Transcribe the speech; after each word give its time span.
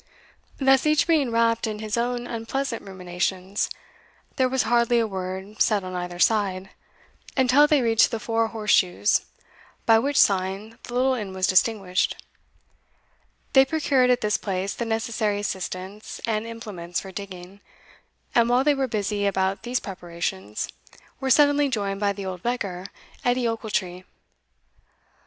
Thus 0.57 0.87
each 0.87 1.05
being 1.05 1.29
wrapped 1.29 1.67
in 1.67 1.77
his 1.77 1.95
own 1.95 2.25
unpleasant 2.25 2.81
ruminations, 2.81 3.69
there 4.35 4.49
was 4.49 4.63
hardly 4.63 4.97
a 4.97 5.05
word 5.05 5.61
said 5.61 5.83
on 5.83 5.93
either 5.93 6.17
side, 6.17 6.71
until 7.37 7.67
they 7.67 7.83
reached 7.83 8.09
the 8.09 8.19
Four 8.19 8.47
Horse 8.47 8.71
shoes, 8.71 9.21
by 9.85 9.99
which 9.99 10.17
sign 10.17 10.79
the 10.81 10.95
little 10.95 11.13
inn 11.13 11.33
was 11.35 11.45
distinguished. 11.45 12.15
They 13.53 13.63
procured 13.63 14.09
at 14.09 14.21
this 14.21 14.37
place 14.39 14.73
the 14.73 14.85
necessary 14.85 15.39
assistance 15.39 16.19
and 16.25 16.47
implements 16.47 16.99
for 16.99 17.11
digging, 17.11 17.59
and, 18.33 18.49
while 18.49 18.63
they 18.63 18.73
were 18.73 18.87
busy 18.87 19.27
about 19.27 19.61
these 19.61 19.79
preparations, 19.79 20.67
were 21.19 21.29
suddenly 21.29 21.69
joined 21.69 21.99
by 21.99 22.11
the 22.11 22.25
old 22.25 22.41
beggar, 22.41 22.87
Edie 23.23 23.47
Ochiltree. 23.47 24.05